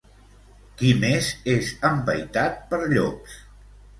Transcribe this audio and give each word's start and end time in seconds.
Qui 0.79 0.93
més 1.01 1.27
és 1.53 1.69
empaitat 1.91 2.57
per 2.71 2.79
llops? 2.97 3.39